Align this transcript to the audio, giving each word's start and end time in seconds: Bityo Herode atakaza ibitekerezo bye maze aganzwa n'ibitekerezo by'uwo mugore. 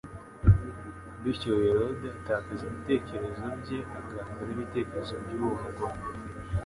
Bityo 1.21 1.51
Herode 1.63 2.05
atakaza 2.17 2.63
ibitekerezo 2.67 3.43
bye 3.61 3.77
maze 3.91 3.99
aganzwa 4.19 4.41
n'ibitekerezo 4.45 5.13
by'uwo 5.23 5.47
mugore. 5.63 5.97